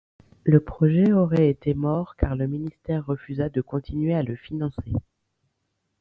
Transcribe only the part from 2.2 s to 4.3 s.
le ministère refusa de continuer à